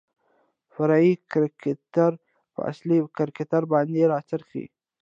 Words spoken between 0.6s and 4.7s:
فرعي کرکتر په اصلي کرکتر باندې راڅرخي.